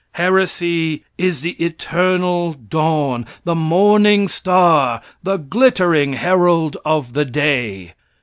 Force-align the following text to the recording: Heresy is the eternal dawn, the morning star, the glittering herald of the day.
Heresy 0.13 1.03
is 1.19 1.41
the 1.41 1.51
eternal 1.63 2.53
dawn, 2.53 3.27
the 3.43 3.53
morning 3.53 4.27
star, 4.27 4.99
the 5.21 5.37
glittering 5.37 6.13
herald 6.13 6.75
of 6.83 7.13
the 7.13 7.23
day. 7.23 7.93